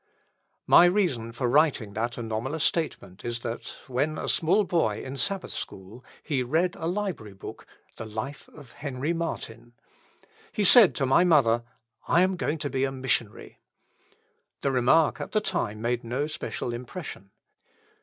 My 0.65 0.85
reason 0.85 1.31
for 1.31 1.47
writing 1.47 1.93
that 1.93 2.17
anomalous 2.17 2.63
statement 2.63 3.23
is 3.23 3.41
that, 3.41 3.71
when 3.85 4.17
a 4.17 4.27
small 4.27 4.63
boy 4.63 5.03
in 5.03 5.15
Sabbath 5.15 5.51
school, 5.51 6.03
he 6.23 6.41
read 6.41 6.75
a 6.79 6.87
library 6.87 7.35
book, 7.35 7.67
"The 7.97 8.07
Life 8.07 8.49
of 8.49 8.71
Henry 8.71 9.13
Martin." 9.13 9.73
He 10.51 10.63
said 10.63 10.95
to 10.95 11.05
my 11.05 11.23
mother, 11.23 11.65
"I 12.07 12.23
am 12.23 12.35
going 12.35 12.57
to 12.57 12.69
be 12.71 12.83
a 12.83 12.91
missionary." 12.91 13.59
The 14.61 14.71
remark 14.71 15.21
at 15.21 15.33
the 15.33 15.39
time 15.39 15.79
made 15.81 16.03
no 16.03 16.25
special 16.25 16.73
impression. 16.73 17.29